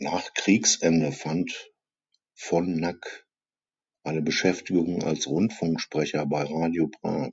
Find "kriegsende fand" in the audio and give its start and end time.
0.34-1.70